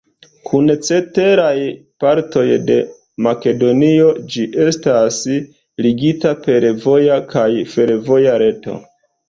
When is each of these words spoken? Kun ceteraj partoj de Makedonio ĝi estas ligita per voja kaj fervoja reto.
Kun 0.51 0.71
ceteraj 0.85 1.59
partoj 2.03 2.45
de 2.71 2.77
Makedonio 3.27 4.09
ĝi 4.37 4.47
estas 4.67 5.21
ligita 5.89 6.35
per 6.49 6.69
voja 6.89 7.23
kaj 7.39 7.49
fervoja 7.79 8.37
reto. 8.49 8.83